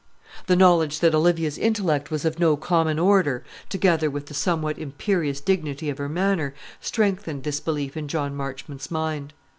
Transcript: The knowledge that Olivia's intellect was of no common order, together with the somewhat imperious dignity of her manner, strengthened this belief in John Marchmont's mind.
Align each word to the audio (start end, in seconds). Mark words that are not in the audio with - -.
The 0.47 0.55
knowledge 0.55 0.99
that 1.01 1.13
Olivia's 1.13 1.59
intellect 1.59 2.09
was 2.09 2.25
of 2.25 2.39
no 2.39 2.57
common 2.57 2.97
order, 2.97 3.43
together 3.69 4.09
with 4.09 4.25
the 4.25 4.33
somewhat 4.33 4.79
imperious 4.79 5.39
dignity 5.39 5.91
of 5.91 5.99
her 5.99 6.09
manner, 6.09 6.55
strengthened 6.79 7.43
this 7.43 7.59
belief 7.59 7.95
in 7.95 8.07
John 8.07 8.35
Marchmont's 8.35 8.89
mind. 8.89 9.31